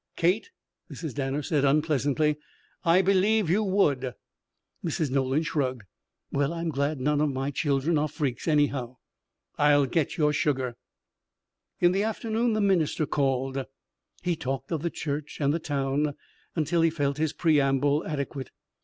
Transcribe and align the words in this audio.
"Kate," 0.15 0.49
Mrs. 0.91 1.13
Danner 1.13 1.43
said 1.43 1.63
unpleasantly, 1.63 2.37
"I 2.83 3.03
believe 3.03 3.51
you 3.51 3.61
would." 3.63 4.15
Mrs. 4.83 5.11
Nolan 5.11 5.43
shrugged. 5.43 5.83
"Well 6.31 6.53
I'm 6.53 6.69
glad 6.69 6.99
none 6.99 7.21
of 7.21 7.29
my 7.29 7.51
children 7.51 7.99
are 7.99 8.07
freaks, 8.07 8.47
anyhow." 8.47 8.97
"I'll 9.59 9.85
get 9.85 10.17
your 10.17 10.33
sugar." 10.33 10.75
In 11.79 11.91
the 11.91 12.01
afternoon 12.01 12.53
the 12.53 12.61
minister 12.61 13.05
called. 13.05 13.63
He 14.23 14.35
talked 14.35 14.71
of 14.71 14.81
the 14.81 14.89
church 14.89 15.39
and 15.39 15.53
the 15.53 15.59
town 15.59 16.15
until 16.55 16.81
he 16.81 16.89
felt 16.89 17.19
his 17.19 17.31
preamble 17.33 18.03
adequate. 18.07 18.49